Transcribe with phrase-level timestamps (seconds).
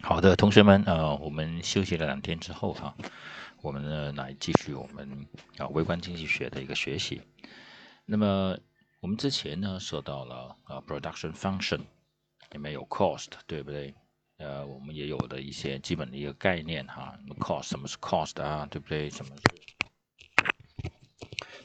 [0.00, 2.94] 好的，同学们，呃，我们休息了两天之后哈，
[3.60, 5.26] 我们呢来继续我们
[5.58, 7.20] 啊微观经济学的一个学习。
[8.06, 8.56] 那么
[9.00, 11.80] 我们之前呢说到了啊 production function
[12.52, 13.92] 里面有 cost 对不对？
[14.38, 17.18] 呃，我们也有的一些基本的一个概念哈。
[17.40, 18.66] cost 什么是 cost 啊？
[18.70, 19.10] 对不对？
[19.10, 19.42] 什么是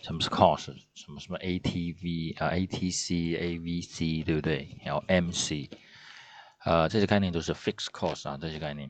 [0.02, 0.76] 什么是 cost？
[0.96, 4.76] 什么什么 ATV 啊？ATC、AVC 对不对？
[4.84, 5.70] 然后 MC。
[6.66, 8.90] 呃，这些概念都是 fixed cost 啊，这些概念，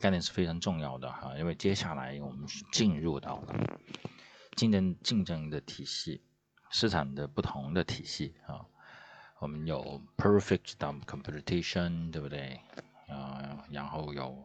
[0.00, 3.42] 概念是非常重要的哈，因为接下来我们进入到
[4.54, 6.22] 竞争竞争的体系，
[6.70, 8.64] 市场的不同的体系啊，
[9.40, 12.60] 我们有 perfect competition，对不对？
[13.08, 14.44] 啊，然后有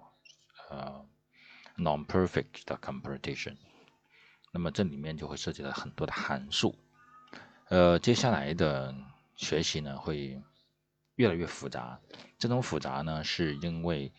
[0.72, 1.06] 呃
[1.78, 3.56] non-perfect 的 competition，
[4.52, 6.74] 那么这里面就会涉及到很多的函数，
[7.70, 8.96] 呃，接下来的
[9.36, 10.42] 学习呢会。
[11.16, 12.00] 越来越复杂，
[12.40, 14.12] 这种复杂呢，是因为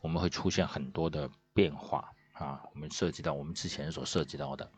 [0.00, 2.60] 我们会出现很多的变化啊。
[2.74, 4.70] 我们涉及到我们之前所涉及到的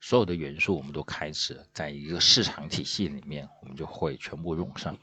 [0.00, 4.94] 所有的元素，我们都开始在一个市场体系里面，我们就会全部用上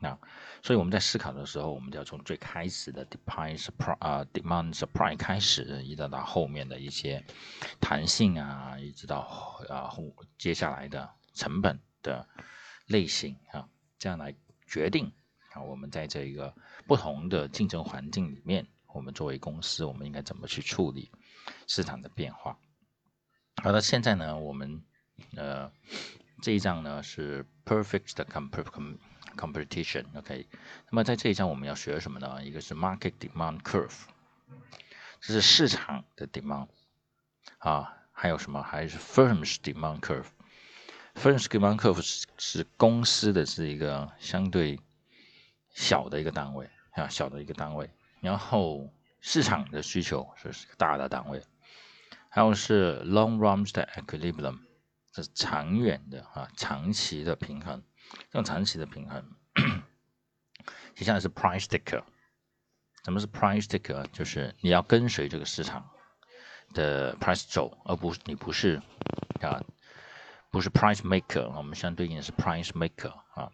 [0.00, 0.18] 啊。
[0.60, 7.24] 所以我们在思考的时候，我们就要从最开始的 demand supply 啊 demand supply 开始，一直到后面的一些
[7.78, 9.20] 弹性啊，一直到
[9.68, 12.26] 啊后接下来的成本的
[12.86, 13.68] 类型啊，
[14.00, 14.34] 这样来
[14.66, 15.12] 决定。
[15.52, 16.54] 啊，我们在这一个
[16.86, 21.10] 不同的竞争环境里面，我们作为公司，我们应该怎么去处理
[21.66, 22.58] 市场的变化？
[23.62, 24.82] 好的，现在呢，我们
[25.36, 25.72] 呃
[26.42, 28.24] 这一章呢是 perfect 的
[29.36, 30.46] competition，OK。
[30.90, 32.44] 那么在这一章我们要学什么呢？
[32.44, 34.04] 一个是 market demand curve，
[35.20, 36.68] 这是市场的 demand
[37.58, 38.62] 啊，还有什么？
[38.62, 40.26] 还是 firms demand curve。
[41.14, 44.78] firms demand curve 是是公司的是一个相对。
[45.78, 47.88] 小的一个单位啊，小的一个单位，
[48.20, 51.40] 然后市场的需求是是个大的单位，
[52.28, 54.58] 还有是 long run 的 equilibrium，
[55.14, 57.80] 是长远的啊，长期的平衡，
[58.10, 59.24] 这种长期的平衡，
[60.96, 62.02] 接下来是 price ticker，
[63.04, 64.04] 什么是 price ticker？
[64.12, 65.88] 就是你要跟随这个市场
[66.74, 68.82] 的 price 走，而不是你不是
[69.40, 69.62] 啊，
[70.50, 73.52] 不是 price maker，我们相对应是 price maker 啊。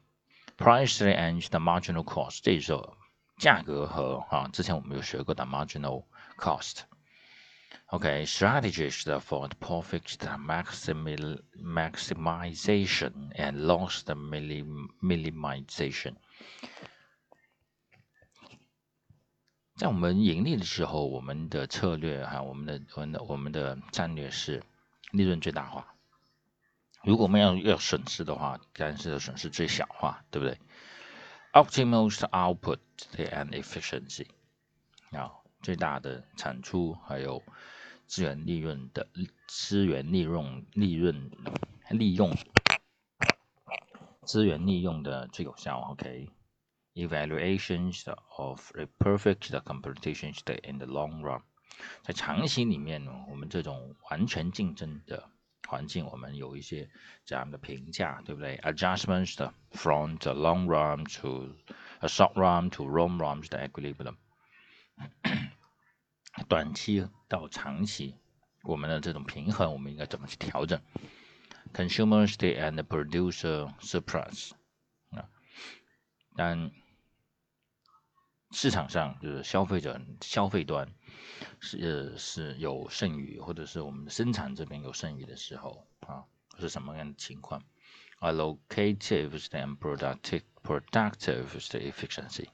[0.56, 2.96] Price and the marginal cost，这时候
[3.38, 6.04] 价格和啊，之前我们有学过的 marginal
[6.38, 6.82] cost。
[7.86, 10.16] OK，strategies for the profit
[11.64, 16.14] maximization and loss the minimization。
[19.76, 24.62] 在我们盈利的时候，我们的策略哈，我们的我们的我们的战略是
[25.10, 25.93] 利润最大化。
[27.04, 30.58] 如果我们要要损失的话，当然是损失最小化，对不对
[31.52, 32.78] ？Optimal output
[33.12, 34.28] and efficiency，
[35.10, 37.42] 啊，最大的产出还有
[38.06, 39.06] 资源利润的
[39.46, 41.30] 资源利润利润
[41.90, 42.34] 利用
[44.22, 45.80] 资源利用的最有效。
[45.80, 51.42] OK，evaluations of a perfect competition stay in the long run，
[52.02, 55.28] 在长期里面呢，我们这种完全竞争的。
[55.66, 56.88] 环境，我们有一些
[57.24, 61.54] 这样的评价，对不对？Adjustments from the long run to
[62.00, 64.16] a short run to long run 的 equilibrium，
[66.48, 68.16] 短期到长期，
[68.62, 70.80] 我们的这种平衡，我们应该怎么去调整
[71.72, 74.52] ？Consumers and producer surplus
[75.10, 75.28] 啊，
[76.36, 76.70] 但
[78.50, 80.92] 市场上就是消费者消费端。
[81.60, 86.24] 是是有剩余，或者是我们生产这边有剩余的时候啊，
[86.58, 87.62] 是什么样的情况
[88.20, 92.48] ？Allocative and productive productive efficiency，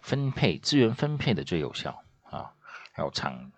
[0.00, 2.54] 分配资源分配的最有效啊，
[2.92, 3.52] 还有产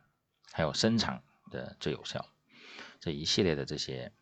[0.52, 2.26] 还有生产的最有效，
[2.98, 4.12] 这一系列的这些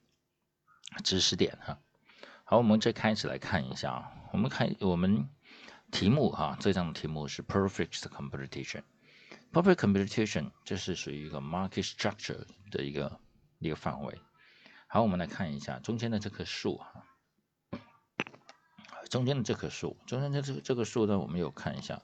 [1.05, 1.79] 知识点哈。
[2.45, 5.29] 好，我们最开始来看一下啊，我们看我们
[5.91, 8.83] 题目哈，这张题目是 perfect competition。
[9.57, 13.19] Public competition 这是属于一个 market structure 的一个
[13.59, 14.21] 一个范围。
[14.87, 17.07] 好，我们来看一下中间的这棵树哈，
[19.09, 22.03] 中间的这棵树，中间的这这个树呢，我们有看一下。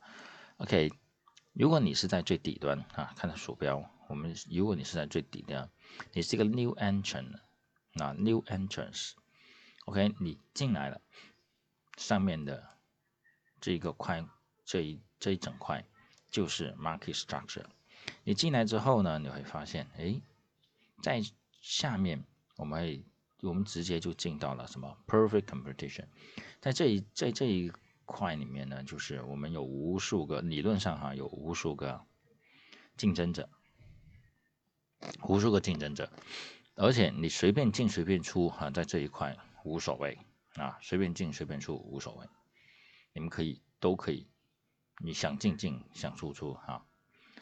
[0.56, 0.93] OK，
[1.53, 5.71] 如果你是在最底端啊，看到鼠标，我们如果你是在最底端，
[6.15, 7.38] 你是一个 new entrant
[8.03, 11.03] 啊，new entrance，OK，你进来了，
[11.99, 12.79] 上面的
[13.61, 14.25] 这一个块，
[14.65, 15.85] 这一这一整块。
[16.32, 17.67] 就是 market structure。
[18.25, 20.20] 你进来之后呢，你会发现，哎，
[21.00, 21.23] 在
[21.61, 22.25] 下面
[22.56, 23.05] 我们会，
[23.43, 26.06] 我们直接就进到了什么 perfect competition。
[26.61, 27.70] 在这一在这一
[28.05, 32.05] 块里面呢，就是我们有无数个理论上哈，有无数个
[32.96, 33.49] 竞争者，
[35.29, 36.11] 无数个竞争者，
[36.75, 40.19] 而且你随便进随便出哈，在这一块无所谓
[40.55, 42.26] 啊，随便进随便出无所谓，
[43.12, 44.26] 你们可以都可以，
[45.03, 46.85] 你想进进想出出哈。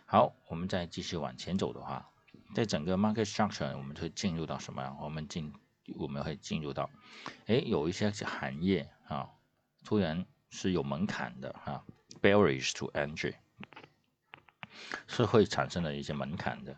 [0.07, 2.11] 好，我们再继续往前走的话，
[2.55, 4.97] 在整个 market structure，我们会进入到什么？
[5.01, 5.53] 我们进
[5.97, 6.91] 我们会进入到，
[7.47, 9.31] 哎，有一些行业啊，
[9.85, 11.85] 突然是有门槛的啊
[12.23, 13.35] ，barriers to entry
[15.07, 16.77] 是会产生的一些门槛的。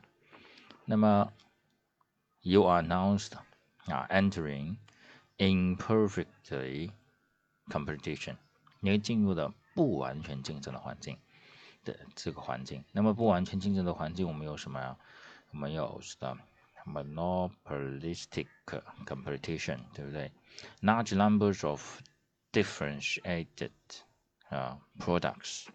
[0.84, 1.32] 那么
[2.40, 3.32] ，you are announced
[3.86, 4.76] 啊，entering
[5.38, 6.90] imperfectly
[7.68, 8.36] competition，
[8.80, 11.18] 你会进入的不完全竞争的环境。
[11.84, 14.96] 的这个环境，那么不完全竞争的环境，我们有什么呀？
[15.50, 16.38] 我们有什么
[16.86, 18.46] ，monopolistic
[19.04, 20.30] competition，对不对
[20.80, 22.00] ？Large numbers of
[22.52, 23.72] differentiated
[24.48, 25.66] 啊 products，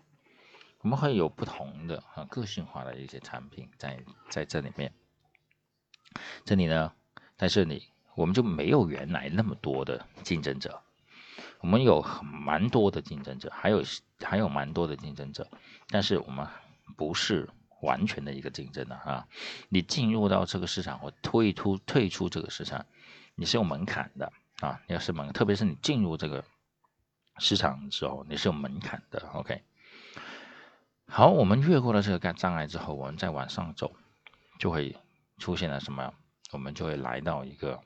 [0.80, 4.94] 我们会有不同的啊个性化的一些产品在在这里面。
[6.46, 6.94] 这里呢，
[7.36, 10.82] 在这里我们就没有原来那么多的竞争者。
[11.60, 13.84] 我们有蛮多的竞争者，还有
[14.22, 15.50] 还有蛮多的竞争者，
[15.90, 16.48] 但是我们
[16.96, 17.50] 不是
[17.82, 19.28] 完全的一个竞争的啊。
[19.70, 22.86] 你进入到这个市场或退出退出这个市场，
[23.36, 26.44] 你是有门槛的啊，要是门，特别是你进入这个
[27.40, 29.28] 市场之后，你是有门槛的。
[29.34, 29.62] OK，
[31.08, 33.92] 好，我们越过了这个障碍之后，我们再往上走，
[34.60, 34.96] 就会
[35.38, 36.14] 出现了什么？
[36.52, 37.82] 我们就会来到一个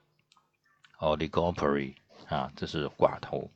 [1.00, 1.96] oligopoly
[2.28, 3.50] 啊，这是寡头。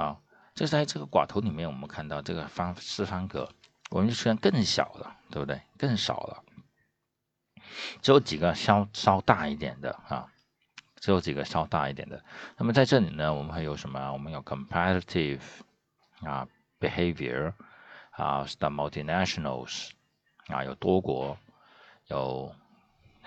[0.00, 0.18] 啊，
[0.54, 3.48] 这是在这个寡头里面，我们看到这个方四方格，
[3.90, 5.60] 我们就出现更小了，对不对？
[5.76, 6.42] 更少了，
[8.00, 10.32] 只有几个稍稍大一点的啊，
[10.96, 12.24] 只有几个稍大一点的。
[12.56, 14.10] 那么在这里呢，我们还有什么？
[14.12, 15.42] 我们有 competitive
[16.22, 16.48] 啊
[16.78, 17.52] behavior
[18.12, 19.90] 啊，the multinationals
[20.46, 21.36] 啊，有多国
[22.06, 22.54] 有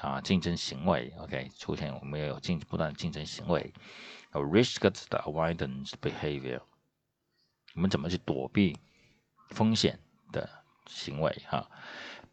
[0.04, 3.74] 啊竞争行为，OK，出现我们也有竞不断竞争行为。
[4.34, 6.62] risk 的 avoidance behavior，
[7.76, 8.78] 我们怎么去躲避
[9.52, 9.98] 风险
[10.34, 10.50] 的
[10.88, 11.32] 行为？
[11.48, 11.70] 哈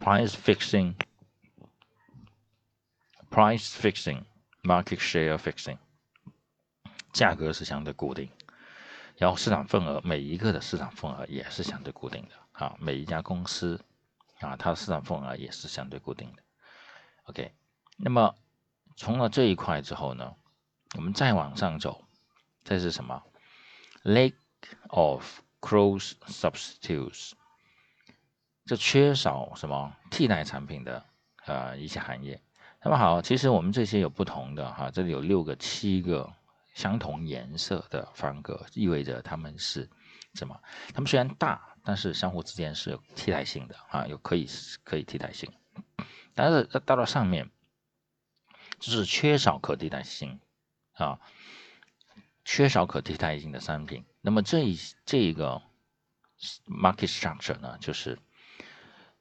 [0.00, 0.96] ，price fixing，price
[3.70, 5.78] fixing，market share fixing，
[7.12, 8.28] 价格是相对固定，
[9.16, 13.84] 然后市场份额每一个的市场份额也是相对固定的，啊，每一家公司
[14.40, 16.42] 啊，它的市场份额也是相对固定的。
[17.24, 17.52] OK，
[18.02, 18.34] 那么
[18.96, 20.34] 从了这一块之后呢？
[20.96, 22.04] 我们再往上走，
[22.64, 23.22] 这是什么
[24.02, 24.34] ？Lack
[24.88, 27.32] of close substitutes，
[28.64, 31.04] 这缺少什么替代产品的
[31.46, 32.42] 呃一些行业。
[32.82, 36.32] 那么好，其实我们这些有不同的哈，这里有六个、七个
[36.74, 39.88] 相同颜色的方格，意味着他们是
[40.34, 40.60] 什么？
[40.92, 44.48] 他们虽然大，但是相互之间是有替代性的啊，有可以
[44.82, 45.52] 可以替代性。
[46.34, 47.48] 但是到了上面，
[48.80, 50.40] 就是缺少可替代性。
[50.94, 51.18] 啊，
[52.44, 54.04] 缺少可替代性的商品。
[54.20, 55.62] 那么这一这一个
[56.66, 58.18] market structure 呢，就是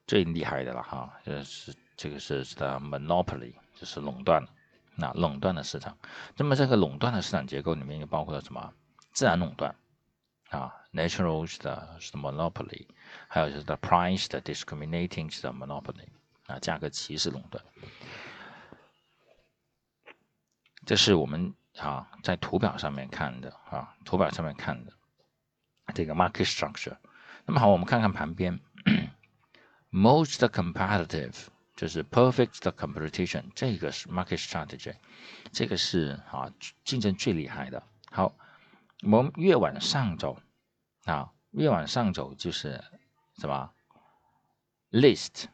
[0.06, 1.14] 最厉害的了哈。
[1.24, 4.46] 这是这个是的 monopoly，就是垄断，
[4.96, 5.98] 那垄断的市场。
[6.36, 8.74] 那么这个垄断的市场结构里面又包括了什么？
[9.14, 9.74] 自然垄断
[10.50, 12.88] 啊，natural 的 monopoly，
[13.30, 16.08] 还有就是 the price 的 discriminating 的 monopoly
[16.48, 17.64] 啊，价格歧视垄断。
[20.90, 21.54] 这是我们。
[21.78, 24.92] 啊，在图表上面看的啊，图表上面看的
[25.94, 26.98] 这个 market structure。
[27.46, 28.60] 那么好，我们看看旁边
[29.92, 31.36] ，most competitive
[31.78, 34.96] 就是 perfect competition，这个是 market strategy，
[35.54, 36.52] 这个是啊
[36.84, 37.81] 竞争最厉害的。
[38.12, 38.36] 好，
[39.04, 40.42] 我们越往上走
[41.06, 42.84] 啊，越往上走就是
[43.38, 43.72] 什么
[44.92, 45.46] least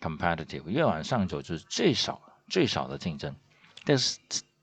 [0.00, 3.36] competitive，越往上走就是最少最少的竞争，
[3.84, 4.18] 但是。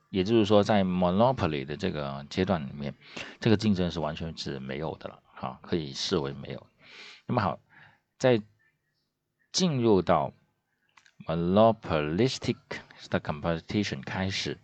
[0.09, 2.93] 也就是说，在 monopoly 的这个阶段里面，
[3.39, 6.67] 这个竞争是完全是没有的了，哈，可以视为没有。
[7.27, 7.59] 那么好，
[8.17, 8.41] 在
[9.51, 10.33] 进入到
[11.27, 12.57] monopolistic
[13.09, 14.57] 的 competition 开始，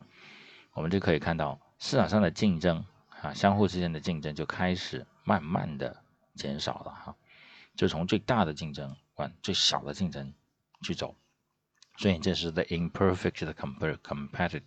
[0.73, 2.83] 我们就可以看到市场上的竞争，
[3.21, 7.15] 啊，相互之间的竞争就开始慢慢的减少了，哈，
[7.75, 10.33] 就从最大的竞争往最小的竞争
[10.81, 11.15] 去走。
[11.96, 14.62] 所以这是 the imperfect 的 competitive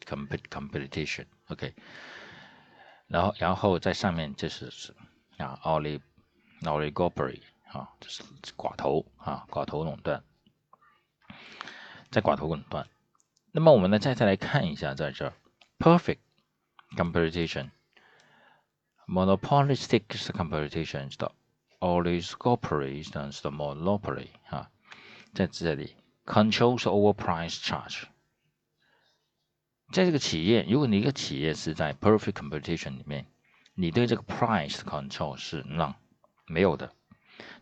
[0.49, 1.73] competition，OK，
[3.07, 4.93] 然后然后在上面这是是
[5.37, 6.01] 啊 olig
[6.61, 8.23] oligopoly 啊，这是
[8.55, 10.23] 寡头啊寡头垄断，
[12.11, 12.87] 在寡头垄断。
[13.51, 15.33] 那么我们呢再再来看一下在这
[15.79, 16.19] perfect
[16.95, 17.71] competition
[19.07, 21.31] monopolistic competition 的
[21.79, 24.69] oligopoly 等是的 monopoly 啊，
[25.33, 25.95] 在这里
[26.28, 28.02] controls over price charge。
[29.90, 33.26] 在这个企业，如果你一个企业是在 perfect competition 里面，
[33.72, 35.94] 你对这个 price control 是 none，
[36.46, 36.92] 没有的，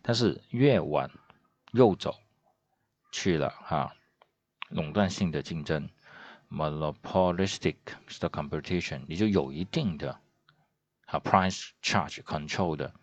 [0.01, 1.09] 但是越往
[1.71, 2.15] 右走
[3.13, 3.95] 去了哈，
[4.67, 5.89] 垄断性的竞争
[6.51, 7.77] monopolistic
[8.19, 10.19] 的 competition，你就有一定的
[11.05, 12.93] 啊 price charge control 的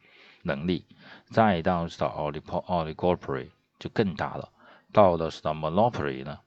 [0.42, 0.85] 能力，
[1.30, 4.52] 再到是到 oligopoly 就更大了，
[4.94, 6.38] 到了是到 monopoly 呢，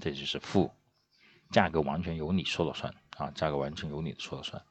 [0.00, 0.70] 这就是负。
[1.50, 3.28] 价格完全由你说了算啊！
[3.32, 4.62] 价格完全由你说了算。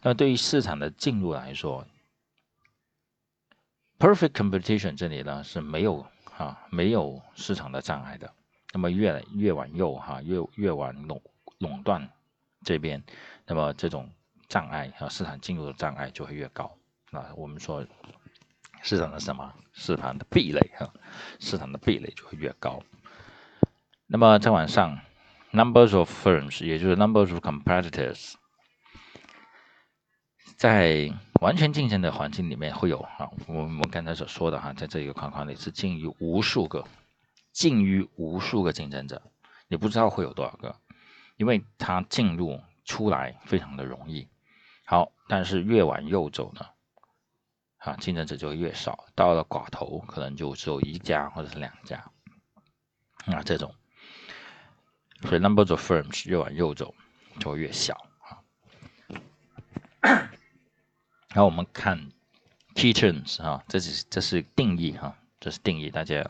[0.00, 1.86] 那对于市场的进入来说
[3.98, 6.06] ，perfect competition 这里呢是没有
[6.38, 8.32] 啊没有市场的障碍的。
[8.72, 11.22] 那么越越往右哈，越越往垄
[11.58, 12.08] 垄断
[12.64, 13.04] 这边，
[13.44, 14.10] 那么这种
[14.48, 16.74] 障碍啊市场进入的障碍就会越高
[17.10, 17.28] 啊。
[17.36, 17.86] 我们说
[18.82, 19.54] 市场的什么？
[19.72, 20.92] 市场的壁垒哈，
[21.40, 22.82] 市场的壁垒就会越高。
[24.06, 25.00] 那么再往上。
[25.54, 28.36] Numbers of firms，也就是 numbers of competitors，
[30.56, 31.12] 在
[31.42, 36.86] 完全竞争的环境里面会有啊，我们刚才所说的哈，在这一个框框里是近于无数个，
[37.52, 39.20] 近于无数个竞争者，
[39.68, 40.74] 你不知道会有多少个，
[41.36, 44.28] 因为它进入出来非常的容易。
[44.86, 46.64] 好，但是越往右走呢，
[47.84, 52.10] 啊，竞争者就越少，到了寡头可能就只有一家或者是两家，
[53.26, 53.74] 啊，这种。
[55.22, 56.94] 所以 number of firms 越往右走
[57.38, 58.42] 就会越小啊。
[61.28, 62.10] 然后我们看
[62.74, 66.28] key terms 啊，这是这是定义哈，这是定义，大家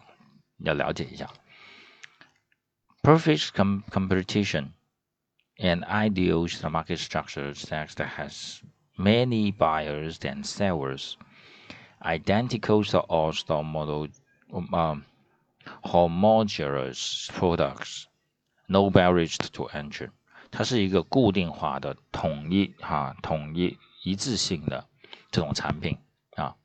[0.58, 1.28] 要了解一下。
[3.02, 4.70] Perfect com competition
[5.56, 8.60] and ideal market structure that has
[8.96, 11.16] many buyers and sellers,
[12.04, 14.08] identical to all the model
[14.72, 15.04] um,
[15.84, 18.06] homogeneous products
[18.68, 20.10] No barrier to entry，
[20.50, 24.88] 它是一个固定化的、统一哈、统一一致性的
[25.30, 25.98] 这种产品
[26.36, 26.56] 啊。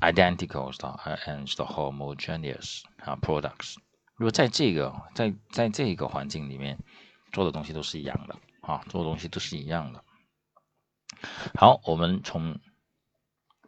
[0.00, 3.76] Identicals and the homogeneous 啊 products，
[4.14, 6.78] 如果在这个在在这个环境里面
[7.32, 10.02] 做的东西都是一样的啊，做的东西都是一样的。
[11.54, 12.58] 好，我们从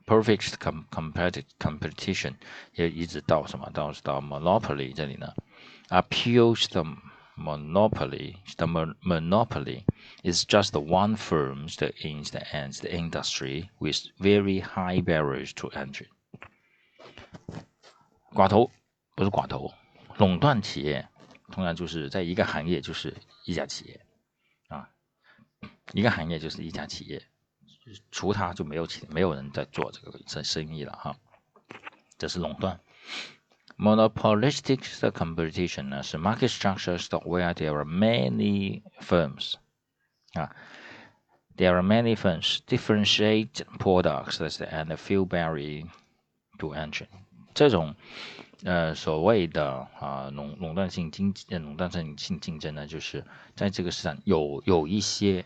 [0.05, 0.57] perfect
[0.91, 2.35] competitive competition
[2.73, 5.33] 也一直到什么到到 monopoly 这里呢？
[5.89, 6.83] appeals the
[7.37, 8.35] monopoly.
[8.57, 9.85] The monopoly
[10.23, 12.39] is just one firm that in the,
[12.81, 16.07] the industry with very high barriers to entry.
[18.33, 18.69] 寡头
[19.15, 19.73] 不是寡头，
[20.17, 21.07] 垄断企业
[21.51, 23.15] 通常就是在一个行业就是
[23.45, 24.05] 一家企业
[24.67, 24.89] 啊，
[25.93, 27.23] 一个行业就是一家企业，
[28.10, 31.16] 除它就没有其没有人在做这个生生意了哈，
[32.16, 32.80] 这是垄断。
[33.76, 34.78] Monopolistic
[35.10, 39.54] competition 呢是 market structures where there are many firms
[40.32, 40.54] 啊
[41.56, 45.86] ，there are many firms differentiate products and few barrier
[46.58, 47.08] to entry。
[47.52, 47.94] 这种
[48.62, 53.24] 呃所谓的啊垄垄断性经济垄断性性竞争呢，就是
[53.54, 55.44] 在这个市场有有一些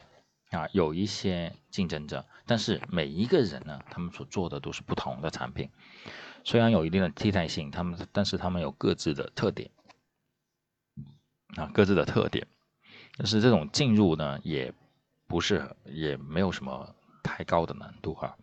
[0.50, 5.71] 啊有一些竞争者，但是每一个人呢，他们所做的都是不同的产品。
[6.45, 9.71] 虽然有一定的替代性，他们但是他们有各自的特点
[11.57, 12.47] 啊，各自的特点。
[13.17, 14.73] 但是这种进入呢，也
[15.26, 18.38] 不是也没有什么太高的难度哈。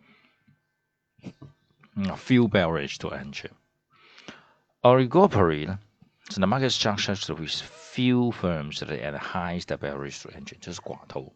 [1.94, 3.50] 嗯，few barriers to entry。
[4.82, 5.80] Oligopoly 呢，
[6.28, 11.34] 是 the market structure with few firms and high barriers to entry，就是寡头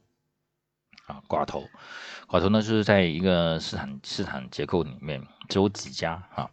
[1.11, 1.69] 啊，寡头，
[2.29, 6.51] 寡头呢就是在一个市场市场结构里面只有几家啊。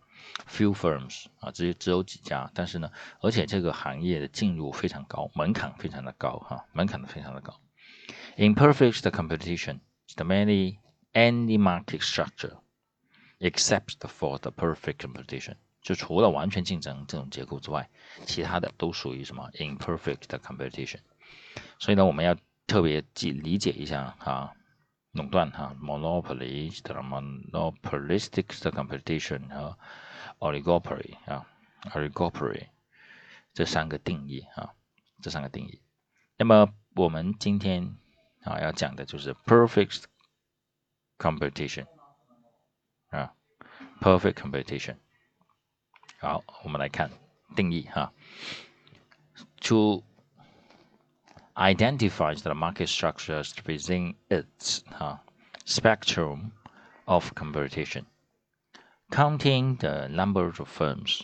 [0.49, 7.59] Few firms 啊，只有只有几家，但是呢，而且这个行业的进入非常高，门槛非常的高哈，门槛非常的高。
[8.37, 9.79] Imperfect competition,
[10.15, 10.77] the many
[11.13, 12.57] any market structure,
[13.39, 17.89] except for the perfect competition，就除了完全竞争这种结构之外，
[18.25, 20.99] 其他的都属于什么 imperfect competition。
[21.79, 22.35] 所以呢，我们要
[22.67, 24.53] 特别记理解一下哈，
[25.13, 29.77] 垄断哈，monopoly 的 monopolistic competition 和。
[30.39, 31.47] oligopoly 啊
[31.85, 32.67] ，oligopoly
[33.55, 34.75] 这三个定义啊，
[35.19, 35.81] 这三个定义。
[36.37, 37.97] 那么我们今天
[38.43, 40.03] 啊要讲的就是 perfect
[41.17, 41.87] competition
[43.09, 43.33] 啊
[43.99, 44.97] ，perfect competition。
[46.19, 47.09] 好，我们来看
[47.55, 48.13] 定义哈。
[49.61, 50.03] To
[51.57, 55.19] identify the market structures within its 哈
[55.65, 56.51] spectrum
[57.07, 58.05] of competition,
[59.11, 61.23] counting the number of firms